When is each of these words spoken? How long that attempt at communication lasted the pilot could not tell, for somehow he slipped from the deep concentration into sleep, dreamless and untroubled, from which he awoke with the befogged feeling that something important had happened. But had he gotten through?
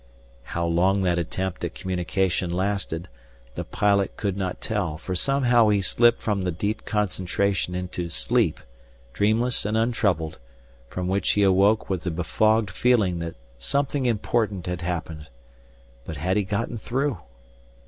How 0.57 0.65
long 0.65 1.03
that 1.03 1.19
attempt 1.19 1.63
at 1.63 1.75
communication 1.75 2.49
lasted 2.49 3.07
the 3.53 3.63
pilot 3.63 4.17
could 4.17 4.35
not 4.35 4.59
tell, 4.59 4.97
for 4.97 5.13
somehow 5.13 5.69
he 5.69 5.79
slipped 5.79 6.23
from 6.23 6.41
the 6.41 6.51
deep 6.51 6.85
concentration 6.85 7.75
into 7.75 8.09
sleep, 8.09 8.59
dreamless 9.13 9.63
and 9.63 9.77
untroubled, 9.77 10.39
from 10.87 11.07
which 11.07 11.29
he 11.33 11.43
awoke 11.43 11.87
with 11.87 12.01
the 12.01 12.09
befogged 12.09 12.71
feeling 12.71 13.19
that 13.19 13.35
something 13.59 14.07
important 14.07 14.65
had 14.65 14.81
happened. 14.81 15.27
But 16.03 16.17
had 16.17 16.35
he 16.35 16.43
gotten 16.45 16.79
through? 16.79 17.19